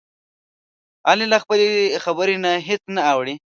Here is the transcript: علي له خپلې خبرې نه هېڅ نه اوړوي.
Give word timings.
علي 1.07 1.25
له 1.33 1.37
خپلې 1.43 1.69
خبرې 2.03 2.35
نه 2.43 2.51
هېڅ 2.67 2.81
نه 2.95 3.01
اوړوي. 3.11 3.35